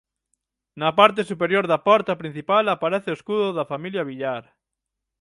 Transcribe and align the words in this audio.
Na 0.79 0.89
parte 0.99 1.21
superior 1.31 1.65
da 1.71 1.79
porta 1.89 2.19
principal 2.21 2.65
aparece 2.69 3.09
o 3.11 3.17
escudo 3.19 3.47
da 3.57 3.69
familia 3.71 4.07
Villar. 4.09 4.43